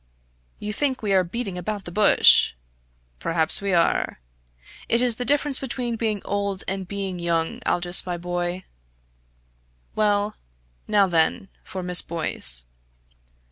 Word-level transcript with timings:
You 0.57 0.73
think 0.73 1.03
we 1.03 1.13
are 1.13 1.23
beating 1.23 1.59
about 1.59 1.85
the 1.85 1.91
bush. 1.91 2.53
Perhaps 3.19 3.61
we 3.61 3.71
are. 3.71 4.19
It 4.89 4.99
is 4.99 5.17
the 5.17 5.25
difference 5.25 5.59
between 5.59 5.95
being 5.95 6.23
old 6.25 6.63
and 6.67 6.87
being 6.87 7.19
young, 7.19 7.61
Aldous, 7.67 8.03
my 8.03 8.17
boy. 8.17 8.63
Well 9.93 10.35
now 10.87 11.05
then 11.05 11.49
for 11.63 11.83
Miss 11.83 12.01
Boyce. 12.01 12.65